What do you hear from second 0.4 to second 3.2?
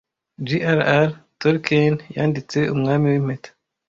JRR Tolkein yanditse Umwami